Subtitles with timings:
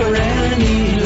[0.00, 0.99] No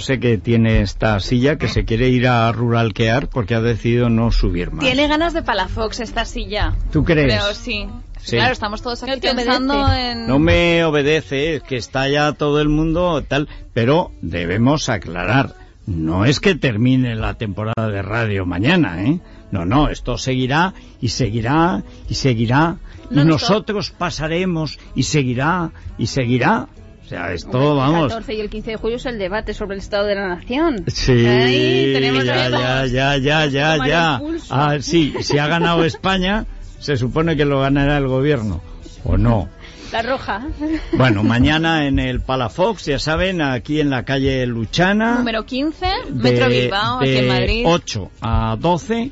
[0.00, 4.32] sé qué tiene esta silla, que se quiere ir a ruralquear porque ha decidido no
[4.32, 4.84] subir más.
[4.84, 6.74] Tiene ganas de palafox esta silla.
[6.92, 7.32] ¿Tú crees?
[7.32, 7.86] Creo, sí.
[8.22, 8.36] Sí.
[8.36, 10.10] Claro, estamos todos aquí No te pensando obedece.
[10.10, 10.26] en...
[10.26, 15.54] No me obedece, es que está ya todo el mundo tal, pero debemos aclarar,
[15.86, 19.20] no es que termine la temporada de radio mañana, ¿eh?
[19.50, 22.76] No, no, esto seguirá y seguirá y seguirá
[23.10, 26.68] y nosotros pasaremos y seguirá y seguirá.
[27.10, 28.12] O sea, esto, El vamos...
[28.12, 30.84] 14 y el 15 de julio es el debate sobre el estado de la nación.
[30.86, 34.20] Sí, Ahí tenemos ya, ya, ya, ya, ya, ya.
[34.24, 34.40] el.
[34.48, 36.46] Ah, sí, si ha ganado España,
[36.78, 38.62] se supone que lo ganará el gobierno,
[39.02, 39.48] ¿o no?
[39.90, 40.46] La roja.
[40.92, 45.16] Bueno, mañana en el Palafox, ya saben, aquí en la calle Luchana.
[45.16, 47.64] Número 15, de, Metro Bilbao, aquí en de Madrid.
[47.66, 49.10] 8 a 12,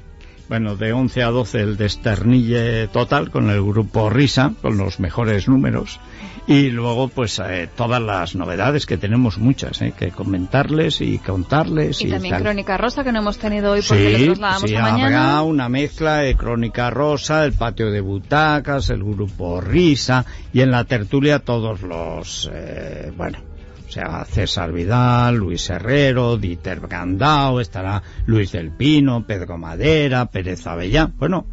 [0.48, 5.48] bueno, de 11 a 12 el desternille total con el grupo Risa, con los mejores
[5.48, 6.00] números.
[6.46, 12.00] Y luego, pues, eh, todas las novedades, que tenemos muchas, eh, que comentarles y contarles.
[12.00, 12.42] Y también tal.
[12.44, 15.30] Crónica Rosa, que no hemos tenido hoy porque Sí, trasladamos sí, a mañana.
[15.32, 20.70] habrá una mezcla de Crónica Rosa, el patio de butacas, el grupo Risa y en
[20.70, 23.40] la tertulia todos los, eh, bueno,
[23.88, 30.66] o sea, César Vidal, Luis Herrero, Dieter Gandao, estará Luis del Pino, Pedro Madera, Pérez
[30.66, 31.46] Avellán, bueno,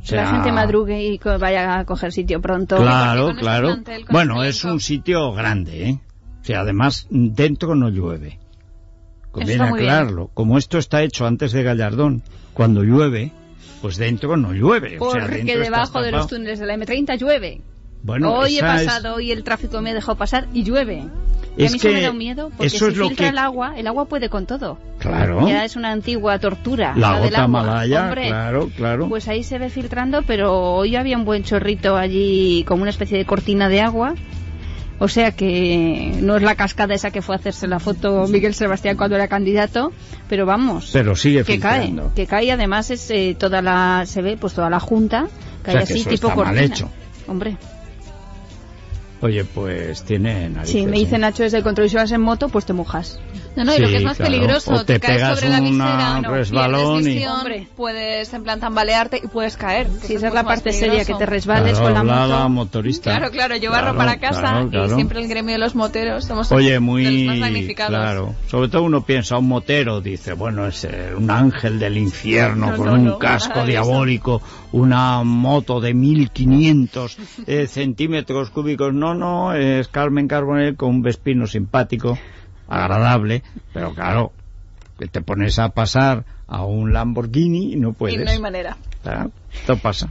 [0.00, 2.76] o sea, la gente madrugue y vaya a coger sitio pronto.
[2.76, 3.66] Claro, este claro.
[3.68, 5.98] plantel, Bueno, este es un sitio grande, ¿eh?
[6.40, 8.38] O sea, además, dentro no llueve.
[9.32, 9.74] Conviene bien.
[9.74, 10.30] aclararlo.
[10.32, 12.22] Como esto está hecho antes de Gallardón,
[12.54, 13.32] cuando llueve,
[13.82, 14.96] pues dentro no llueve.
[15.00, 17.60] o sea, Porque dentro está debajo de los túneles de la M30 llueve.
[18.02, 21.04] Bueno, hoy he esa es- pasado, hoy el tráfico me ha dejado pasar y llueve.
[21.56, 23.26] Es a mí eso que me da un miedo, porque eso si es lo filtra
[23.26, 24.78] que- el agua, el agua puede con todo.
[24.98, 25.46] Claro.
[25.48, 26.92] Ya es una antigua tortura.
[26.96, 29.08] La del gota malaya, claro, claro.
[29.08, 33.16] Pues ahí se ve filtrando, pero hoy había un buen chorrito allí, como una especie
[33.18, 34.14] de cortina de agua.
[34.98, 38.54] O sea que no es la cascada esa que fue a hacerse la foto Miguel
[38.54, 39.92] Sebastián cuando era candidato,
[40.26, 42.14] pero vamos, Pero sigue que cae, filtrando.
[42.14, 45.26] que cae además es eh, toda la, se ve pues toda la junta,
[45.62, 46.64] cae sea, que así eso tipo está mal cortina.
[46.74, 46.88] hecho.
[47.28, 47.58] Hombre,
[49.22, 50.80] Oye, pues tiene narices.
[50.80, 51.18] si me dice ¿eh?
[51.18, 53.18] Nacho desde el control y si vas en moto, pues te mojas.
[53.56, 54.32] No, no, y lo Sí, que es más claro.
[54.32, 57.66] peligroso, O te caes pegas sobre la una visera, no, resbalón y- visión, Hombre.
[57.74, 59.86] puedes en plan tambalearte y puedes caer.
[60.08, 62.28] esa es la parte seria, que te resbales Claro, con la moto.
[62.28, 63.16] la motorista.
[63.16, 64.86] Claro, claro, yo barro Claro, para casa claro, claro.
[64.92, 67.90] y siempre el gremio de los moteros somos Oye, de muy los más magnificados.
[67.96, 68.34] claro.
[68.48, 72.76] Sobre todo uno piensa un motero, dice, bueno, es eh, un ángel del infierno No,
[72.76, 74.42] con no, un no, casco diabólico,
[74.72, 78.92] una moto de 1500 eh, centímetros cúbicos.
[78.92, 82.18] No, no, es Carmen Carbonell con un vespino simpático,
[82.68, 84.32] agradable, pero claro,
[84.98, 88.24] que te pones a pasar a un Lamborghini y no Y puedes.
[88.24, 88.76] no hay manera.
[89.02, 90.10] Claro, esto pasa.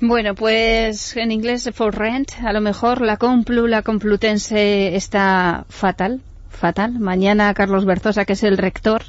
[0.00, 6.20] Bueno, pues en inglés for rent, a lo mejor la Complu, la Complutense está fatal,
[6.50, 6.98] fatal.
[7.00, 9.02] Mañana Carlos Berzosa, que es el rector,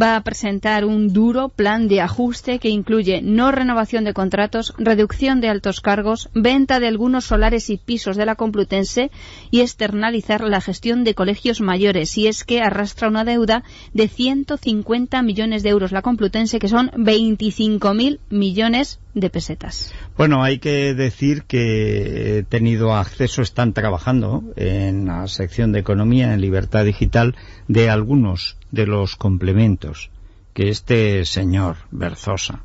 [0.00, 5.40] va a presentar un duro plan de ajuste que incluye no renovación de contratos, reducción
[5.40, 9.10] de altos cargos, venta de algunos solares y pisos de la Complutense
[9.50, 12.16] y externalizar la gestión de colegios mayores.
[12.18, 16.90] Y es que arrastra una deuda de 150 millones de euros la Complutense, que son
[16.90, 19.92] 25.000 millones de pesetas.
[20.16, 26.32] Bueno, hay que decir que he tenido acceso, están trabajando en la sección de Economía
[26.34, 27.34] en Libertad Digital
[27.66, 30.10] de algunos de los complementos
[30.54, 32.62] que este señor Berzosa,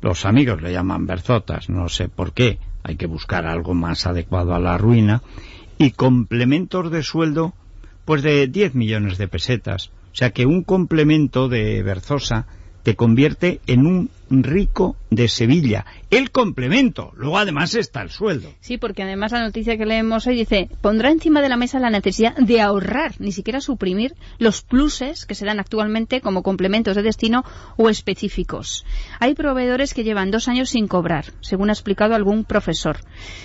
[0.00, 4.54] los amigos le llaman Berzotas, no sé por qué, hay que buscar algo más adecuado
[4.54, 5.22] a la ruina,
[5.78, 7.54] y complementos de sueldo
[8.04, 9.90] Pues de 10 millones de pesetas.
[10.12, 12.46] O sea que un complemento de Berzosa
[12.82, 15.84] te convierte en un rico de Sevilla.
[16.10, 17.12] El complemento.
[17.16, 18.48] Luego además está el sueldo.
[18.60, 21.90] Sí, porque además la noticia que leemos hoy dice, pondrá encima de la mesa la
[21.90, 27.02] necesidad de ahorrar, ni siquiera suprimir los pluses que se dan actualmente como complementos de
[27.02, 27.44] destino
[27.76, 28.84] o específicos.
[29.18, 32.98] Hay proveedores que llevan dos años sin cobrar, según ha explicado algún profesor.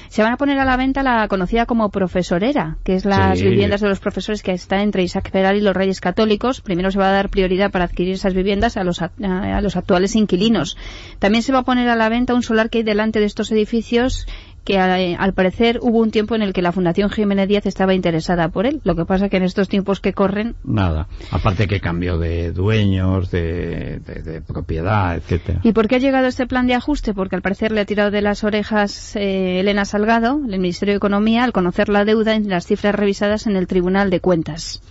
[0.10, 3.46] Se van a poner a la venta la conocida como profesorera, que es las Sí.
[3.50, 6.62] viviendas de los profesores que están entre Isaac Peral y los Reyes Católicos.
[6.62, 9.76] Primero se va a dar prioridad para adquirir esas viviendas a los, a, a los
[9.76, 10.75] actuales inquilinos.
[11.20, 13.52] También se va a poner a la venta un solar que hay delante de estos
[13.52, 14.28] edificios
[14.64, 18.50] que al parecer hubo un tiempo en el que la Fundación Jiménez Díaz estaba interesada
[18.50, 18.82] por él.
[18.84, 21.08] Lo que pasa que en estos tiempos que corren Nada.
[21.30, 25.60] Aparte que cambio de dueños, de, de- de propiedad, etcétera.
[25.62, 27.14] ¿Y por qué ha llegado este plan de ajuste?
[27.14, 30.98] Porque al parecer le ha tirado de las orejas eh, Elena Salgado, el Ministerio de
[30.98, 34.82] Economía, al conocer la deuda en las cifras revisadas en el Tribunal de Cuentas.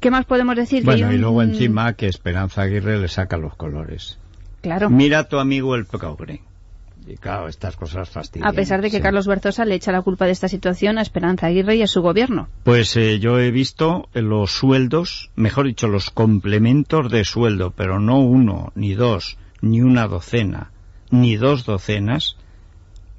[0.00, 0.82] ¿Qué más podemos decir?
[0.84, 4.18] Bueno, y luego encima que Esperanza Aguirre le saca los colores.
[4.68, 4.90] Claro.
[4.90, 6.42] Mira a tu amigo el progre.
[7.06, 8.46] Y claro, estas cosas fastidian.
[8.46, 9.02] A pesar de que sí.
[9.02, 12.02] Carlos Berzosa le echa la culpa de esta situación a Esperanza Aguirre y a su
[12.02, 12.48] gobierno.
[12.64, 18.18] Pues eh, yo he visto los sueldos, mejor dicho, los complementos de sueldo, pero no
[18.20, 20.70] uno, ni dos, ni una docena,
[21.10, 22.36] ni dos docenas,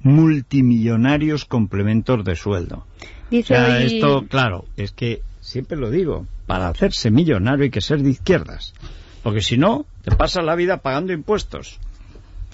[0.04, 2.76] multimillonarios complementos de sueldo.
[2.76, 2.84] O
[3.30, 7.80] Dice sea, hoy- esto, claro, es que siempre lo digo, para hacerse millonario hay que
[7.80, 8.72] ser de izquierdas,
[9.22, 11.78] porque si no, te pasas la vida pagando impuestos.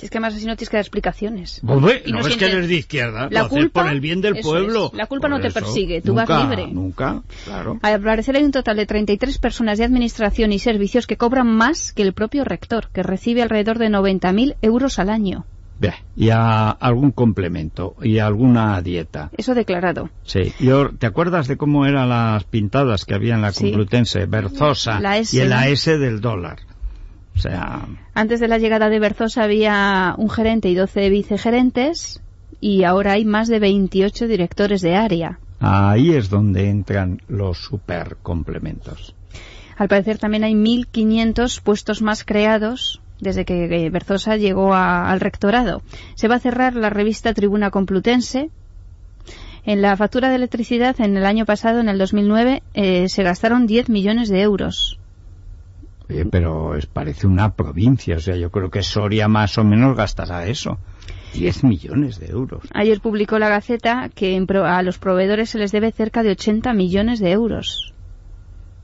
[0.02, 1.62] Es que más así no tienes que dar explicaciones.
[1.66, 4.20] Pues, Y no, no es que eres de izquierda, La lo culpa- por el bien
[4.20, 4.90] del pueblo.
[4.92, 6.66] es, la culpa Por no te eso, persigue, tú vas nunca, libre.
[6.70, 7.78] Nunca, claro.
[7.80, 11.92] Al parecer hay un total de 33 personas de administración y servicios que cobran más
[11.94, 15.46] que el propio rector, que recibe alrededor de 90.000 euros al año.
[15.78, 19.30] Bien, y a algún complemento y alguna dieta.
[19.36, 20.08] Eso declarado.
[20.24, 20.52] Sí.
[20.58, 23.64] Yo, ¿Te acuerdas de cómo eran las pintadas que había en la Sí.
[23.64, 24.24] Complutense?
[24.26, 25.52] Berzosa La S, y el.
[25.52, 26.60] AS del dólar.
[27.34, 32.22] O sea, Antes de la llegada de Berzosa había un gerente y 12 vicegerentes
[32.62, 35.38] y ahora hay más de 28 directores de área.
[35.60, 39.14] ahí es donde entran los super complementos.
[39.76, 45.20] Al parecer también hay 1.500 puestos más creados desde que eh, Berzosa llegó a- al
[45.20, 45.82] rectorado.
[46.14, 48.50] Se va a cerrar la revista Tribuna Complutense.
[49.64, 53.66] En la factura de electricidad en el año pasado, en el 2009, eh, se gastaron
[53.66, 54.98] 10 millones de euros.
[56.08, 59.96] Oye, pero es, parece una provincia, o sea, yo creo que Soria más o menos
[59.96, 60.78] gastará eso.
[61.34, 62.62] 10 millones de euros.
[62.72, 66.30] Ayer publicó la Gaceta que en pro- a los proveedores se les debe cerca de
[66.30, 67.92] 80 millones de euros.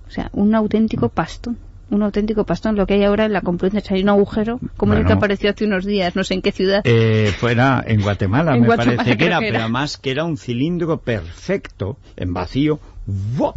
[0.09, 1.59] O sea, un auténtico pastón.
[1.93, 2.75] Un auténtico pastón.
[2.77, 5.07] Lo que hay ahora en la Complutense hay un agujero, como el Bueno.
[5.09, 6.81] que apareció hace unos días, no sé en qué ciudad.
[6.85, 10.25] Eh, fuera en Guatemala, En me Guatemala parece que era, que pero además que era
[10.25, 13.57] un cilindro perfecto, en vacío, ¡vop!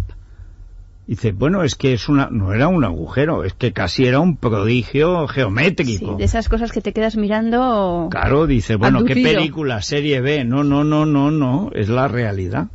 [1.07, 4.38] Dice, bueno, es que es una, no era un agujero, es que casi era un
[4.38, 6.15] prodigio Sí, geométrico.
[6.15, 8.07] de esas cosas que te quedas mirando.
[8.09, 9.81] Claro, dice, bueno, ¿qué película?
[9.83, 10.43] Serie B.
[10.45, 12.67] No, no, no, no, no, es la realidad.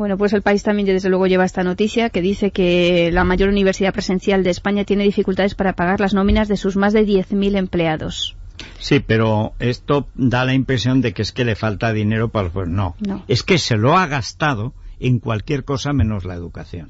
[0.00, 3.50] Bueno, pues el país también desde luego lleva esta noticia que dice que la mayor
[3.50, 7.54] universidad presencial de España tiene dificultades para pagar las nóminas de sus más de 10.000
[7.58, 8.34] empleados.
[8.78, 12.48] Sí, pero esto da la impresión de que es que le falta dinero para...
[12.48, 13.22] Pues no, No.
[13.28, 16.88] es que se lo ha gastado en cualquier cosa menos la educación.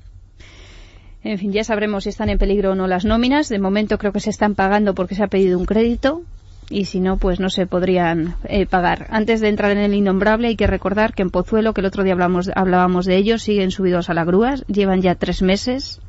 [1.25, 3.49] En fin, ya sabremos si están en peligro o no las nóminas.
[3.49, 6.23] De momento creo que se están pagando porque se ha pedido un crédito
[6.71, 9.09] y si no, pues no se podrían eh, pagar.
[9.11, 12.05] Antes de entrar en el innombrable hay que recordar que en Pozuelo, que el otro
[12.05, 16.01] día hablamos, hablábamos de ellos, siguen subidos a la grúa, llevan ya tres meses,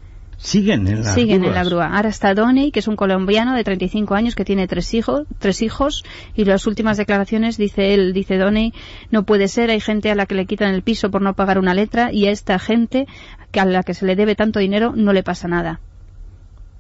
[0.42, 1.96] Siguen en las siguen en la grúa.
[1.96, 5.62] Ahora está Donny, que es un colombiano de 35 años que tiene tres hijos, tres
[5.62, 6.04] hijos
[6.36, 8.74] y las últimas declaraciones dice él, dice Donny,
[9.12, 11.60] no puede ser, hay gente a la que le quitan el piso por no pagar
[11.60, 13.06] una letra y a esta gente
[13.52, 15.80] que a la que se le debe tanto dinero no le pasa nada.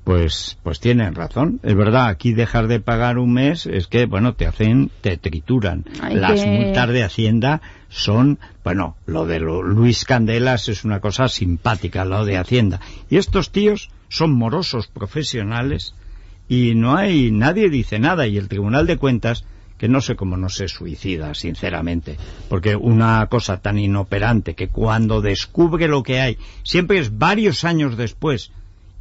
[0.04, 1.60] Pues, pues tienen razón.
[1.62, 5.86] Es verdad, aquí dejar de pagar un mes es que, bueno, te hacen, te trituran.
[6.16, 11.28] Las que- multas de Hacienda son, bueno, lo de lo- Luis Candelas es una cosa
[11.28, 12.80] simpática, lo de Hacienda.
[13.10, 15.94] Y estos tíos son morosos profesionales
[16.50, 19.46] y no hay, nadie dice nada y el Tribunal de Cuentas
[19.78, 22.18] que no sé cómo no se suicida, sinceramente,
[22.50, 27.98] porque una cosa tan inoperante que cuando descubre lo que hay, siempre es varios años
[27.98, 28.52] después,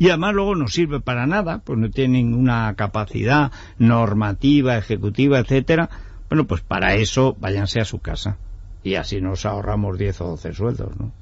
[0.00, 5.90] y además luego no sirve para nada, pues no tiene ninguna capacidad normativa, ejecutiva, etcétera.
[6.30, 8.38] Bueno, pues para eso váyanse a su casa
[8.82, 11.12] y así nos ahorramos 10 o 12 sueldos, ¿no?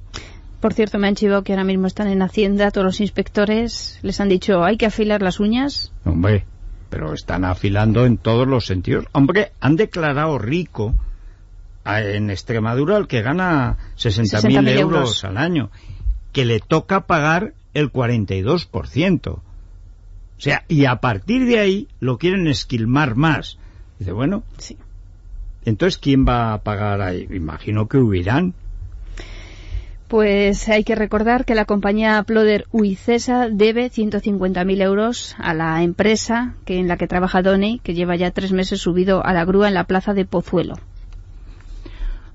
[0.61, 4.20] Por cierto, me han chivado que ahora mismo están en Hacienda, todos los inspectores les
[4.20, 5.92] han dicho, hay que afilar las uñas.
[6.04, 6.44] Hombre,
[6.88, 9.06] pero están afilando en todos los sentidos.
[9.11, 10.94] Hombre, han declarado rico
[11.85, 15.25] en Extremadura el que gana 60.000 60.000 euros euros.
[15.25, 15.70] al año.
[16.32, 19.28] que le toca pagar el 42%.
[19.28, 19.40] O
[20.40, 23.58] sea, y a partir de ahí lo quieren esquilmar más.
[23.99, 24.76] Dice, bueno, Sí.
[25.64, 27.26] entonces ¿quién va a pagar ahí?
[27.30, 28.54] Imagino que huirán.
[30.06, 36.54] Pues hay que recordar que la compañía Ploder Uicesa debe 150.000 euros a la empresa
[36.64, 39.68] que en la que trabaja Donny, que lleva ya tres meses subido a la grúa
[39.68, 40.76] en la plaza de Pozuelo.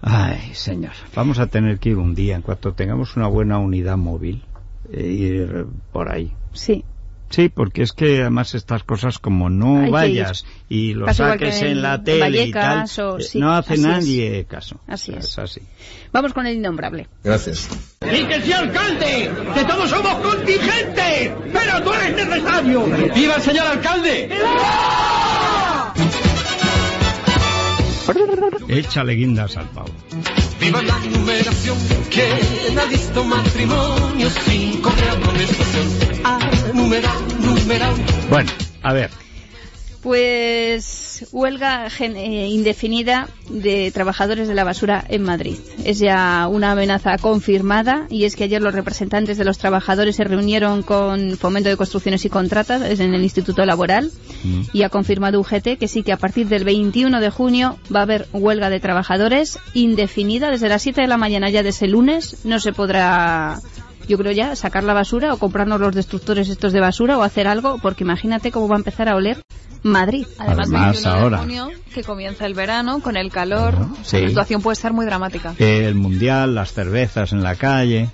[0.01, 3.97] Ay, señor, vamos a tener que ir un día, en cuanto tengamos una buena unidad
[3.97, 4.43] móvil,
[4.91, 6.33] ir por ahí.
[6.53, 6.83] Sí.
[7.29, 11.55] Sí, porque es que además estas cosas como no Hay vayas y lo igual saques
[11.59, 13.87] que en en la tele y tal, Vallecas o- eh, sí, no hace así es.
[13.87, 14.79] nadie caso.
[14.85, 15.25] Así es.
[15.25, 15.61] es así.
[16.11, 17.07] Vamos con el innombrable.
[17.23, 17.69] Gracias.
[18.01, 19.31] ¡Y que sea alcalde!
[19.55, 21.31] ¡Que todos somos contingentes!
[21.51, 22.85] ¡Pero tú eres necesario!
[23.15, 24.29] ¡Viva el señor alcalde!
[28.67, 29.89] Échale guindas al pavo.
[30.63, 31.77] Viva la numeración,
[32.09, 35.87] ¿quién ha visto matrimonio sin correr amonestación?
[36.23, 36.39] Ah,
[36.73, 37.93] numeral, numeral.
[38.29, 38.49] Bueno,
[38.81, 39.09] a ver,
[40.03, 45.55] Pues huelga eh, indefinida de trabajadores de la basura en Madrid.
[45.85, 50.25] Es ya una amenaza confirmada y es que ayer los representantes de los trabajadores se
[50.25, 54.11] reunieron con Fomento de Construcciones y Contratas en el Instituto Laboral
[54.73, 58.03] y ha confirmado UGT que sí que a partir del 21 de junio va a
[58.03, 62.43] haber huelga de trabajadores indefinida desde las 7 de la mañana ya de ese lunes
[62.43, 63.61] no se podrá
[64.07, 67.47] yo creo ya sacar la basura o comprarnos los destructores estos de basura o hacer
[67.47, 69.41] algo porque imagínate cómo va a empezar a oler
[69.83, 70.25] Madrid.
[70.37, 71.37] Además, Además, 21 ahora.
[71.37, 74.21] de junio, que comienza el verano, con el calor, sí.
[74.21, 75.53] la situación puede estar muy dramática.
[75.59, 78.09] el mundial, las cervezas en la calle.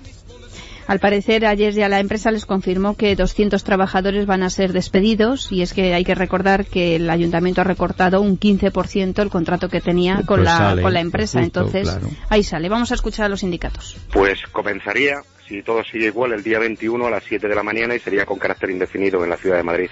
[0.88, 5.52] Al parecer, ayer ya la empresa les confirmó que 200 trabajadores van a ser despedidos
[5.52, 9.68] y es que hay que recordar que el ayuntamiento ha recortado un 15% el contrato
[9.68, 11.40] que tenía Pues con, la, sale, con la empresa.
[11.40, 12.08] justo, Entonces, claro.
[12.28, 12.68] ahí sale.
[12.68, 13.96] Vamos a escuchar a los sindicatos.
[14.12, 15.20] Pues comenzaría,
[15.50, 18.24] si todo sigue igual, el día 21 a las 7 de la mañana y sería
[18.24, 19.90] con carácter indefinido en la ciudad de Madrid.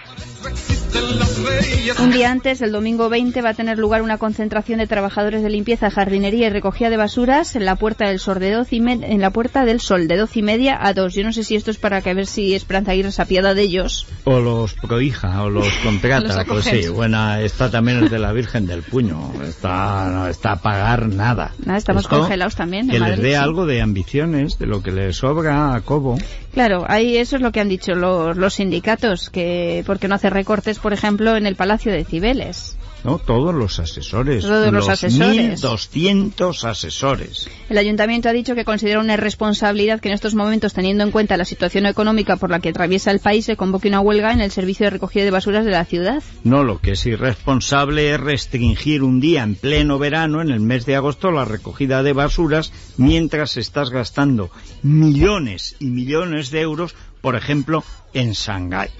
[2.00, 5.50] Un día antes, el domingo 20, va a tener lugar una concentración de trabajadores de
[5.50, 9.20] limpieza, jardinería y recogida de basuras en la puerta del Sol de 12 y en
[9.20, 11.14] la puerta del Sol de 12 y media a 2.
[11.14, 13.54] Yo no sé si esto es para que a ver si Esperanza Aguirre se apiada
[13.54, 14.06] de ellos.
[14.24, 16.44] O los prohija, o los contrata.
[16.44, 19.32] Los pues sí, buena, esta también es de la Virgen del Puño.
[19.42, 21.52] Está, no está a pagar nada.
[21.64, 23.34] Nada, estamos Esto, congelados también Que les dé sí.
[23.34, 26.18] algo de ambiciones, de lo que les sobra a Cobo.
[26.52, 30.30] Claro, ahí eso es lo que han dicho los, los sindicatos, que porque no hace
[30.30, 32.78] recortes, por ejemplo, en el Palacio de Cibeles.
[33.04, 33.18] ¿no?
[33.18, 34.42] Todos los asesores.
[34.44, 35.62] Todos los asesores.
[35.62, 37.48] 1.200 asesores.
[37.68, 41.36] El ayuntamiento ha dicho que considera una irresponsabilidad que en estos momentos, teniendo en cuenta
[41.36, 44.50] la situación económica por la que atraviesa el país, se convoque una huelga en el
[44.50, 46.22] servicio de recogida de basuras de la ciudad.
[46.44, 50.86] No, lo que es irresponsable es restringir un día en pleno verano, en el mes
[50.86, 54.50] de agosto, la recogida de basuras, mientras estás gastando
[54.82, 58.90] millones y millones de euros, por ejemplo, en Shanghái.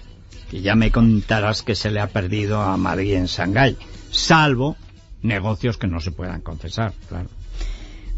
[0.51, 3.77] Que ya me contarás que se le ha perdido a Madrid en Shanghái,
[4.11, 4.77] salvo
[5.23, 7.29] negocios que no se puedan confesar, claro.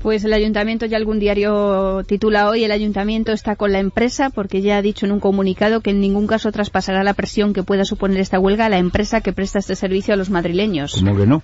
[0.02, 4.62] Pues el ayuntamiento, ya algún diario titula hoy, el ayuntamiento está con la empresa porque
[4.62, 7.84] ya ha dicho en un comunicado que en ningún caso traspasará la presión que pueda
[7.84, 10.94] suponer esta huelga a la empresa que presta este servicio a los madrileños.
[10.94, 11.42] ¿Cómo que no?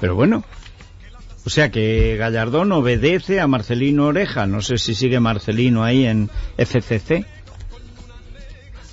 [0.00, 0.44] Pero bueno.
[1.46, 4.46] O sea que Gallardón obedece a Marcelino Oreja.
[4.46, 7.24] No sé si sigue Marcelino ahí en FCC.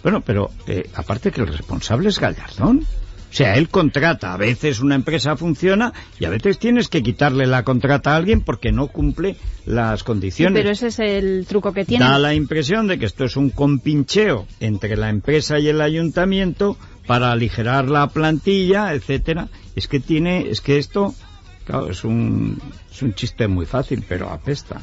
[0.03, 2.85] Bueno, pero eh, aparte que el responsable es Gallardón.
[3.29, 4.33] O sea, él contrata.
[4.33, 8.41] A veces una empresa funciona y a veces tienes que quitarle la contrata a alguien
[8.41, 10.59] porque no cumple las Sí, condiciones.
[10.59, 12.03] pero ese es el truco que tiene.
[12.03, 16.77] Da la impresión de que esto es un compincheo entre la empresa y el ayuntamiento
[17.07, 19.47] para aligerar la plantilla, etcétera.
[19.77, 21.15] Es que tiene, es que esto,
[21.63, 24.81] claro, es un, es un chiste muy fácil, pero apesta.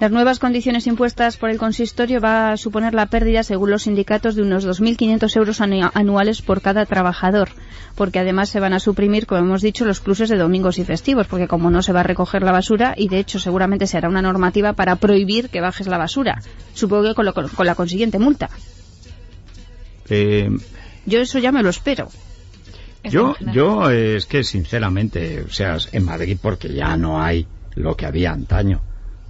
[0.00, 4.34] Las nuevas condiciones impuestas por el consistorio va a suponer la pérdida, según los sindicatos,
[4.34, 7.50] de unos 2.500 euros anu- anuales por cada trabajador,
[7.96, 11.26] porque además se van a suprimir, como hemos dicho, los pluses de domingos y festivos,
[11.26, 14.08] porque como no se va a recoger la basura, y de hecho seguramente se hará
[14.08, 16.40] una normativa para prohibir que bajes la basura,
[16.72, 18.48] supongo que con, lo- con la consiguiente multa.
[20.08, 20.48] Eh,
[21.04, 22.08] Yo eso ya me lo espero.
[23.02, 27.46] Es yo, yo eh, es que sinceramente, o sea, en Madrid porque ya no hay
[27.74, 28.80] lo que había antaño,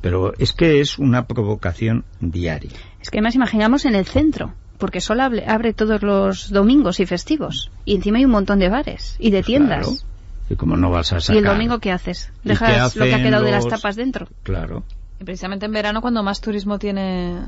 [0.00, 2.70] pero es que es una provocación diaria.
[3.00, 7.06] Es que además imaginamos en el centro, porque solo abre, abre todos los domingos y
[7.06, 9.86] festivos, y encima hay un montón de bares y de tiendas.
[9.86, 10.02] Claro.
[10.50, 11.36] ¿Y cómo no vas a sacar?
[11.36, 12.32] ¿Y el domingo qué haces?
[12.44, 14.26] ¿Y ¿Dejas qué lo que ha quedado de las tapas dentro?
[14.42, 14.82] Claro.
[15.20, 17.46] Y precisamente en verano, cuando más turismo tiene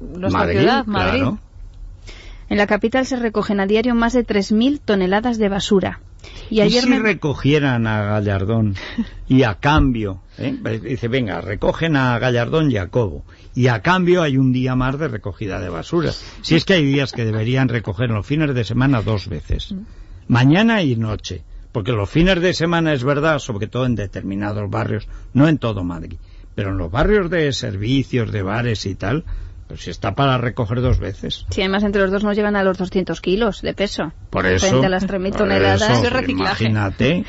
[0.00, 1.20] nuestra Madrid, ciudad, Madrid.
[1.20, 1.38] claro.
[2.50, 6.00] En la capital se recogen a diario más de 3.000 toneladas de basura.
[6.50, 6.98] Y ayer si me...
[6.98, 8.74] recogieran a Gallardón
[9.28, 10.56] y a cambio, ¿eh?
[10.82, 14.98] dice, venga, recogen a Gallardón y a Cobo, y a cambio hay un día más
[14.98, 16.12] de recogida de basura.
[16.42, 19.74] Si es que hay días que deberían recoger los fines de semana dos veces,
[20.28, 25.08] mañana y noche, porque los fines de semana es verdad, sobre todo en determinados barrios,
[25.32, 26.18] no en todo Madrid,
[26.54, 29.24] pero en los barrios de servicios, de bares y tal,
[29.68, 31.46] pues si está para recoger dos veces.
[31.50, 34.12] Sí, además entre los dos nos llevan a los 200 kilos de peso.
[34.30, 35.82] Por eso, Frente a las 3.000 por toneladas.
[36.00, 36.64] eso, reciclaje.
[36.64, 37.24] Imagínate.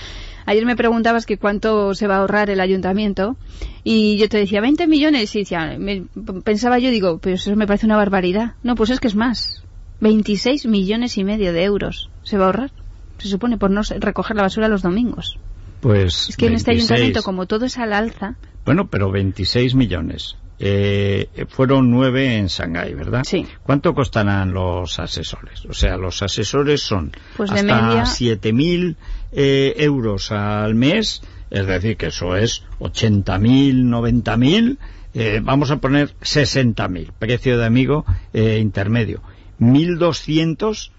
[0.48, 3.36] Ayer me preguntabas que cuánto se va a ahorrar el ayuntamiento
[3.84, 6.04] y yo te decía 20 millones y decía, me-
[6.44, 8.54] pensaba yo, digo, pero eso me parece una barbaridad.
[8.62, 9.64] No, pues es que es más.
[10.02, 12.72] 26 millones y medio de euros se va a ahorrar.
[13.18, 15.40] Se supone por no recoger la basura los domingos.
[15.80, 16.92] Pues Es que en este 26.
[16.92, 20.36] ayuntamiento, como todo es al alza, Bueno, pero 26 millones.
[20.58, 23.24] Eh, fueron nueve en Shanghái, ¿verdad?
[23.26, 23.46] Sí.
[23.64, 25.66] ¿Cuánto costarán los asesores?
[25.66, 28.96] O sea, los asesores son Pues hasta media- 7.000
[29.34, 34.78] eh, euros al mes, es decir, que eso es 80.000, 90.000,
[35.14, 39.22] eh, vamos a poner 60.000, precio de amigo eh, intermedio.
[39.60, 40.90] 1.200,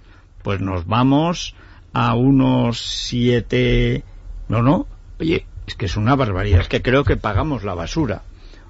[0.42, 1.54] pues nos vamos
[1.92, 4.04] a unos 7...
[4.48, 4.86] No, no,
[5.18, 8.22] oye, es que es una barbaridad, es que creo que pagamos la basura.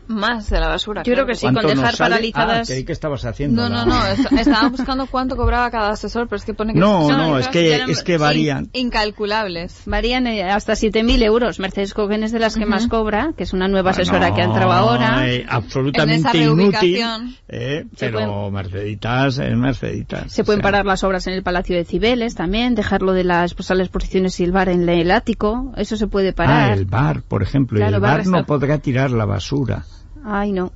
[0.09, 1.03] Más de la basura.
[1.03, 2.15] Yo creo que sí, con ¿Cuánto nos dejar sale?
[2.17, 3.69] paralizadas- Ah, creí que estabas haciendo.
[3.69, 4.07] No, no, la- no.
[4.07, 6.79] est- Estaba buscando cuánto cobraba cada asesor, pero es que pone que...
[6.79, 8.71] No, son no, es que- eran es que varían.
[8.73, 9.83] in- incalculables.
[9.87, 11.59] varían eh, hasta 7.000 euros.
[11.59, 12.71] Mercedes Cogen es de las que Ujú.
[12.71, 15.29] más cobra, que es una nueva Bueno, asesora que ha entrado ahora.
[15.29, 16.57] eh, absolutamente En esa inútil.
[16.97, 17.37] reubicación.
[17.49, 20.33] eh, Se pero Merceditas es Merceditas.
[20.33, 23.25] Se pueden o sea, parar las obras en el Palacio de Cibeles también, dejarlo de
[23.25, 26.35] las, pues, a las exposiciones y el bar en el ático, eso se puede Ah,
[26.35, 26.79] parar.
[26.79, 27.79] el bar, por ejemplo.
[27.79, 29.85] y Claro, el bar bar no podrá tirar la basura.
[30.29, 30.73] Ay, no.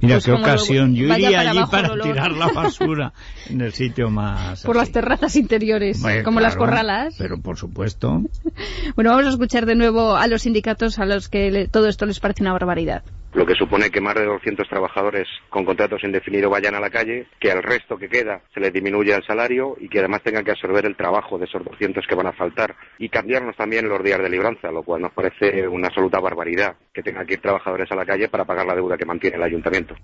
[0.00, 0.94] Mira Pues qué ocasión.
[0.94, 3.12] Yo iría para allí abajo para tirar la basura
[3.48, 4.62] en el sitio más.
[4.62, 4.92] Por las así.
[4.92, 7.14] terrazas interiores, Bueno, como las claro, corralas.
[7.18, 8.22] Pero por supuesto.
[8.94, 12.04] Bueno, vamos a escuchar de nuevo a los sindicatos a los que le- todo esto
[12.06, 13.02] les parece una barbaridad.
[13.34, 17.26] Lo que supone que más de 200 trabajadores con contratos indefinidos vayan a la calle,
[17.38, 20.52] que al resto que queda se les disminuya el salario y que además tengan que
[20.52, 24.18] absorber el trabajo de esos 200 que van a faltar y cambiarnos también los días
[24.18, 27.96] de libranza, lo cual nos parece una absoluta barbaridad que tengan que ir trabajadores a
[27.96, 29.94] la calle para pagar la deuda que mantiene el ayuntamiento.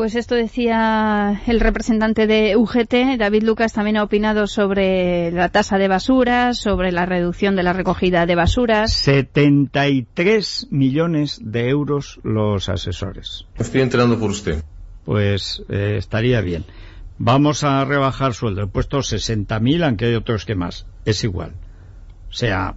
[0.00, 3.18] Pues esto decía el representante de UGT.
[3.18, 7.74] David Lucas también ha opinado sobre la tasa de basuras, sobre la reducción de la
[7.74, 8.94] recogida de basuras.
[8.94, 13.44] 73 millones de euros los asesores.
[13.58, 14.64] Me estoy enterando por usted.
[15.04, 16.64] Pues eh, estaría bien.
[17.18, 18.62] Vamos a rebajar sueldo.
[18.62, 20.86] He puesto 60.000, aunque hay otros que más.
[21.04, 21.52] Es igual.
[22.30, 22.74] O sea,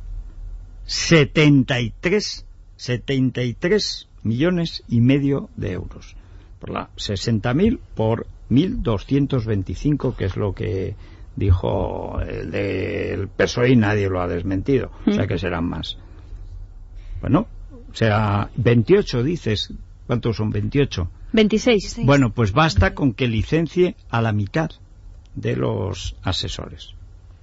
[0.88, 6.17] 73, 73 millones y medio de euros.
[6.63, 10.95] Por la 60.000 por 1.225, que es lo que
[11.36, 14.89] dijo el del PSOE y nadie lo ha desmentido.
[15.06, 15.97] O sea que serán más.
[17.19, 17.47] Bueno,
[17.91, 19.73] o sea, 28 dices.
[20.08, 21.10] ¿Cuántos son 28?
[21.34, 22.06] 26.
[22.06, 24.71] Bueno, pues basta con que licencie a la mitad
[25.36, 26.93] de los asesores.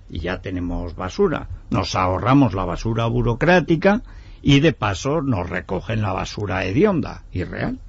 [0.09, 1.49] Y ya tenemos basura.
[1.69, 4.03] Nos ahorramos la basura burocrática
[4.41, 7.81] y de paso nos recogen la basura hedionda y real.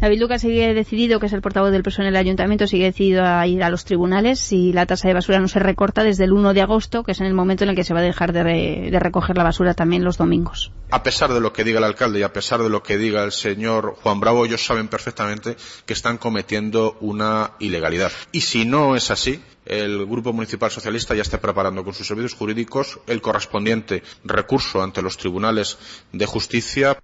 [0.00, 3.22] David Lucas sigue decidido, que es el portavoz del PSOE en el ayuntamiento, sigue decidido
[3.22, 6.32] a ir a los tribunales si la tasa de basura no se recorta desde el
[6.32, 8.32] 1 de agosto, que es en el momento en el que se va a dejar
[8.32, 10.72] de, de recoger la basura también los domingos.
[10.90, 13.22] A pesar de lo que diga el alcalde y a pesar de lo que diga
[13.24, 18.10] el señor Juan Bravo, ellos saben perfectamente que están cometiendo una ilegalidad.
[18.32, 22.32] Y si no es así, el Grupo Municipal Socialista ya está preparando con sus servicios
[22.32, 25.76] jurídicos el correspondiente recurso ante los tribunales
[26.12, 26.96] de justicia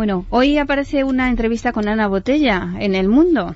[0.00, 3.54] Bueno, hoy aparece una entrevista con Ana Botella en El Mundo.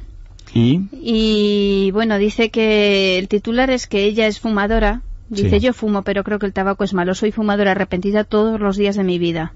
[0.52, 5.00] Y Y bueno, dice que el titular es que ella es fumadora.
[5.30, 5.61] Dice, Sí.
[5.61, 7.14] yo fumo, pero creo que el tabaco es malo.
[7.14, 9.54] Soy fumadora arrepentida todos los días de mi vida.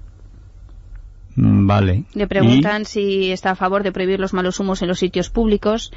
[1.35, 2.05] mm, vale.
[2.15, 5.91] Le preguntan si está a favor de prohibir los malos humos en los sitios públicos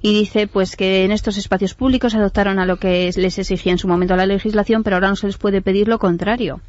[0.00, 3.78] y dice pues que en estos espacios públicos adoptaron a lo que les exigía en
[3.78, 6.62] su momento la legislación, pero ahora no se les puede pedir lo contrario,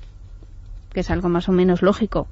[0.92, 2.28] que es algo más o menos lógico.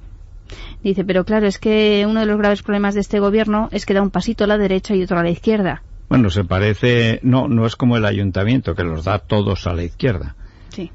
[0.82, 3.94] Dice, pero claro, es que uno de los graves problemas de este gobierno es que
[3.94, 5.82] da un pasito a la derecha y otro a la izquierda.
[6.08, 9.82] bueno, se parece, no, no es como el ayuntamiento que los da todos a la
[9.84, 10.36] izquierda.
[10.70, 10.90] Sí.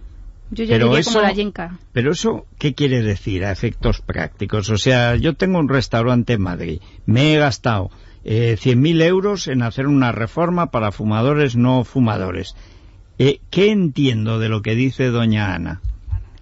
[0.51, 1.77] Yo ya Pero diría eso- como la yenca.
[1.91, 4.69] Pero eso, ¿qué quiere decir a efectos prácticos?
[4.69, 7.91] O sea, yo tengo un restaurante en Madrid, me he gastado
[8.25, 12.55] eh, 100.000 euros en hacer una reforma para fumadores no fumadores.
[13.19, 15.81] Eh, ¿Qué entiendo de lo que dice doña Ana?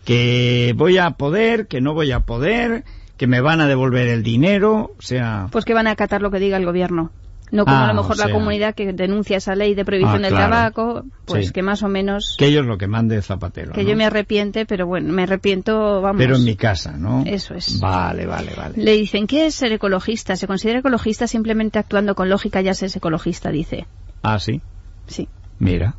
[0.06, 2.84] Que voy a poder, que no voy a poder,
[3.21, 5.45] que me van a devolver el dinero, o sea...
[5.51, 7.12] Pues que van a acatar lo que diga el gobierno.
[7.51, 10.25] No como Ah, a lo mejor o la comunidad que denuncia esa ley de prohibición
[10.25, 10.49] Ah, del claro.
[10.49, 11.53] tabaco, pues Sí.
[11.53, 12.34] que más o menos...
[12.39, 13.73] Que ellos lo que mande Zapatero.
[13.73, 13.89] que ¿no?
[13.91, 16.17] yo me arrepiente, pero bueno, me arrepiento, vamos...
[16.17, 17.21] Pero en mi casa, ¿no?
[17.27, 17.79] Eso es.
[17.79, 18.84] Vale, vale, vale.
[18.84, 20.36] Le dicen, ¿qué es ser ecologista?
[20.36, 23.86] Se considera ecologista simplemente actuando con lógica, ya se es ecologista, dice.
[24.23, 24.62] Ah, sí.
[25.05, 25.29] Sí.
[25.60, 25.93] Mira,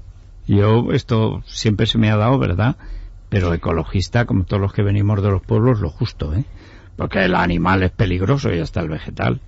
[0.48, 2.74] yo esto siempre se me ha dado, ¿verdad?
[3.28, 6.44] Pero ecologista, como todos los que venimos de los pueblos, lo justo, ¿eh?
[6.96, 9.40] Porque el animal es peligroso y hasta el vegetal.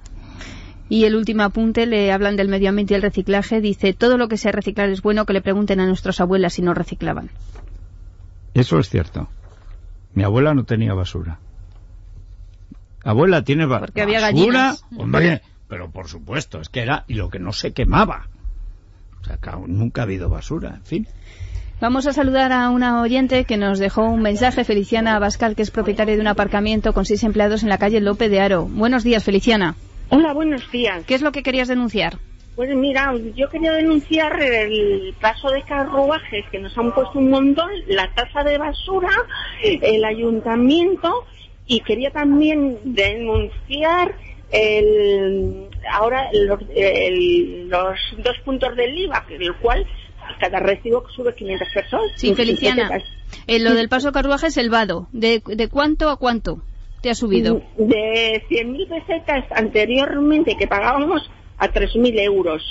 [0.89, 4.29] Y el último apunte, le hablan del medio ambiente y el reciclaje, dice, todo lo
[4.29, 7.31] que sea reciclar es bueno, que le pregunten a nuestras abuelas si no reciclaban.
[8.53, 9.29] Eso es cierto.
[10.15, 11.39] Mi abuela no tenía basura.
[13.03, 14.33] Abuela tiene ba- Porque había basura,
[14.77, 14.85] gallinas.
[14.97, 18.29] hombre, pero por supuesto, es que era y lo que no se quemaba.
[19.21, 21.09] O sea, nunca ha habido basura, en fin.
[21.81, 25.71] Vamos a saludar a una oyente que nos dejó un mensaje, Feliciana Abascal, que es
[25.71, 28.65] propietaria de un aparcamiento con seis empleados en la calle Lope de Aro.
[28.67, 29.75] Buenos días, Feliciana.
[30.09, 31.05] Hola, buenos días.
[31.05, 32.19] ¿Qué es lo que querías denunciar?
[32.57, 37.69] Pues mira, yo quería denunciar el paso de carruajes que nos han puesto un montón,
[37.89, 39.11] la tasa de basura,
[39.63, 41.25] el ayuntamiento
[41.67, 44.15] y quería también denunciar
[44.53, 49.85] el, ahora los, el- los dos puntos del IVA, el cual
[50.41, 52.01] cada recibo sube 500 pesos.
[52.17, 52.91] Sí, Feliciana.
[53.47, 55.09] Eh, lo del paso carruaje es el vado.
[55.13, 56.63] ¿De, ¿De cuánto a cuánto
[57.03, 57.61] te ha subido?
[57.77, 62.63] De 100.000 pesetas anteriormente que pagábamos a 3.000 euros.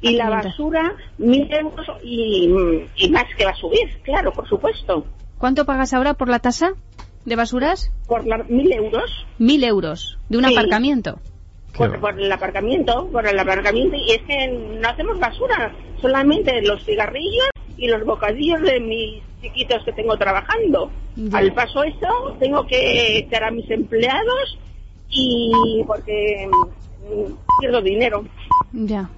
[0.00, 0.44] Y la 500.
[0.50, 2.48] basura, 1.000 euros y,
[2.96, 5.06] y más que va a subir, claro, por supuesto.
[5.38, 6.72] ¿Cuánto pagas ahora por la tasa
[7.24, 7.90] de basuras?
[8.06, 10.52] Por la, 1.000 euros, Mil euros de un Sí.
[10.54, 11.20] aparcamiento.
[11.76, 13.96] Por, por el aparcamiento, por el aparcamiento.
[13.96, 19.84] Y es que no hacemos basura, solamente los cigarrillos y los bocadillos de mis chiquitos
[19.84, 20.90] que tengo trabajando.
[21.32, 24.58] Al paso eso, tengo que echar a mis empleados
[25.08, 28.24] y porque mm, pierdo dinero.
[28.72, 29.08] Ya.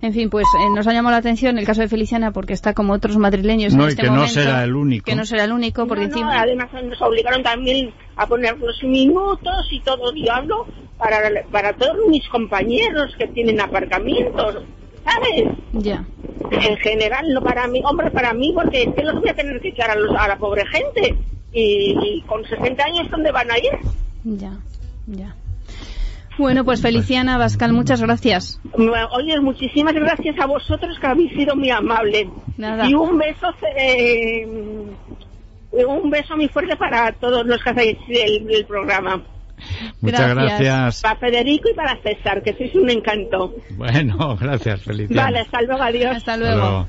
[0.00, 2.72] En fin, pues eh, nos ha llamado la atención el caso de Feliciana porque está
[2.72, 4.34] como otros madrileños No, en y este que no momento.
[4.34, 5.04] será el único.
[5.04, 6.40] Que no será el único porque No, no, encima...
[6.40, 10.14] además nos obligaron también a poner los minutos y todo.
[10.14, 10.66] Yo hablo
[10.98, 11.18] para,
[11.50, 14.62] para todos mis compañeros que tienen aparcamientos,
[15.04, 15.48] ¿sabes?
[15.72, 16.04] Ya.
[16.52, 19.60] En general, no para mí, hombre, para mí, porque es que los voy a tener
[19.60, 21.16] que echar a, los- a la pobre gente.
[21.52, 23.72] Y, y con 60 años, ¿dónde van a ir?
[24.22, 24.52] Ya,
[25.08, 25.34] ya.
[26.38, 28.60] Bueno, pues Feliciana Bascal, muchas gracias.
[28.72, 32.28] Oye, muchísimas gracias a vosotros que habéis sido muy amables.
[32.56, 32.88] Nada.
[32.88, 34.46] Y un beso, eh,
[35.72, 39.22] un beso muy fuerte para todos los que hacéis el, el programa.
[40.00, 40.60] Muchas Gracias.
[40.60, 41.02] gracias.
[41.02, 43.54] Para Federico y para César, que sois un encanto.
[43.70, 45.24] Bueno, gracias, Feliciana.
[45.24, 46.16] Vale, hasta luego, adiós.
[46.16, 46.86] Hasta luego.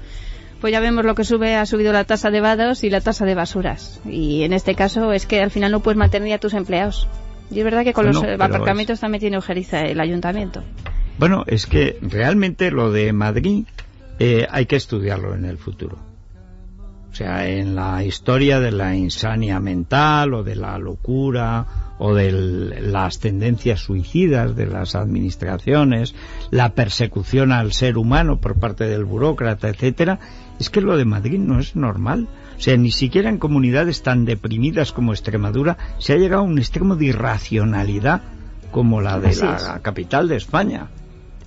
[0.61, 3.25] Pues ya vemos lo que sube, ha subido la tasa de vados y la tasa
[3.25, 4.01] de basuras.
[4.05, 7.07] Y en este caso es que al final no puedes mantener a tus empleados.
[7.51, 10.63] Y es verdad que con los eh, aparcamientos también tiene ojeriza el ayuntamiento.
[11.17, 13.65] Bueno, es que realmente lo de Madrid
[14.19, 15.97] eh, hay que estudiarlo en el futuro.
[17.11, 21.65] O sea, en la historia de la insania mental o de la locura
[21.97, 26.15] o de las tendencias suicidas de las administraciones,
[26.51, 30.19] la persecución al ser humano por parte del burócrata, etcétera,
[30.59, 32.27] es que lo de Madrid no es normal.
[32.59, 36.59] O sea, ni siquiera en comunidades tan deprimidas como Extremadura se ha llegado a un
[36.59, 38.21] extremo de irracionalidad
[38.71, 39.69] como la de Así la es.
[39.81, 40.89] capital de España.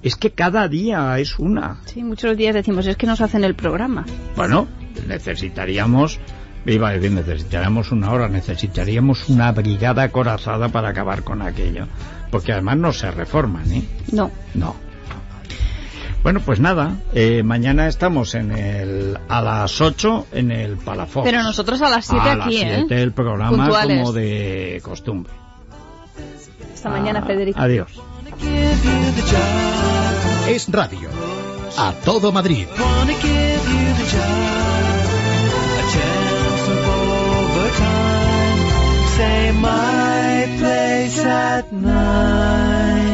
[0.03, 1.81] Es que cada día es una.
[1.85, 4.07] Sí, muchos días decimos, es que nos hacen el programa.
[4.37, 4.67] Bueno,
[5.07, 6.19] necesitaríamos,
[6.65, 11.89] iba a decir, necesitaríamos una hora, necesitaríamos una brigada acorazada para acabar con aquello.
[12.31, 13.85] Porque además no se reforman, ¿eh?
[14.13, 14.31] No.
[14.55, 14.75] No.
[16.23, 21.25] Bueno, pues nada, eh, mañana estamos en el, a las 8 en el Palafox.
[21.25, 22.75] Pero nosotros a las 7 a aquí, las ¿eh?
[22.89, 23.99] 7 el programa Puntuales.
[23.99, 25.33] como de costumbre.
[26.75, 27.61] Hasta mañana, Ah, Federico.
[27.61, 27.91] Adiós.
[30.49, 31.09] Es radio.
[31.77, 32.67] A todo Madrid.
[39.17, 43.12] Say my place at night.